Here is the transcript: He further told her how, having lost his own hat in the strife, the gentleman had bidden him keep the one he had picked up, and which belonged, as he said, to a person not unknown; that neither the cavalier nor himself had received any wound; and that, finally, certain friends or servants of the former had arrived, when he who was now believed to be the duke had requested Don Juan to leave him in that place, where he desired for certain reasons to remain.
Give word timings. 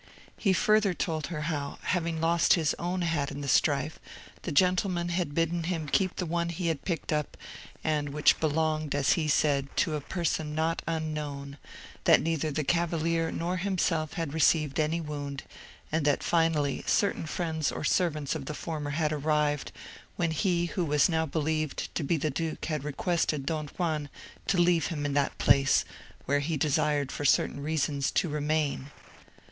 He 0.35 0.51
further 0.51 0.95
told 0.95 1.27
her 1.27 1.41
how, 1.41 1.77
having 1.83 2.19
lost 2.19 2.53
his 2.55 2.73
own 2.79 3.03
hat 3.03 3.29
in 3.29 3.41
the 3.41 3.47
strife, 3.47 3.99
the 4.41 4.51
gentleman 4.51 5.09
had 5.09 5.35
bidden 5.35 5.61
him 5.65 5.87
keep 5.87 6.15
the 6.15 6.25
one 6.25 6.49
he 6.49 6.69
had 6.69 6.83
picked 6.83 7.13
up, 7.13 7.37
and 7.83 8.09
which 8.09 8.39
belonged, 8.39 8.95
as 8.95 9.11
he 9.11 9.27
said, 9.27 9.67
to 9.77 9.93
a 9.93 10.01
person 10.01 10.55
not 10.55 10.81
unknown; 10.87 11.59
that 12.05 12.19
neither 12.19 12.49
the 12.49 12.63
cavalier 12.63 13.31
nor 13.31 13.57
himself 13.57 14.13
had 14.13 14.33
received 14.33 14.79
any 14.79 14.99
wound; 14.99 15.43
and 15.91 16.03
that, 16.05 16.23
finally, 16.23 16.83
certain 16.87 17.27
friends 17.27 17.71
or 17.71 17.83
servants 17.83 18.33
of 18.33 18.45
the 18.45 18.55
former 18.55 18.89
had 18.89 19.13
arrived, 19.13 19.71
when 20.15 20.31
he 20.31 20.65
who 20.65 20.83
was 20.83 21.09
now 21.09 21.27
believed 21.27 21.93
to 21.93 22.01
be 22.03 22.17
the 22.17 22.31
duke 22.31 22.65
had 22.65 22.83
requested 22.83 23.45
Don 23.45 23.67
Juan 23.77 24.09
to 24.47 24.57
leave 24.57 24.87
him 24.87 25.05
in 25.05 25.13
that 25.13 25.37
place, 25.37 25.85
where 26.25 26.39
he 26.39 26.57
desired 26.57 27.11
for 27.11 27.23
certain 27.23 27.61
reasons 27.61 28.09
to 28.13 28.29
remain. 28.29 28.89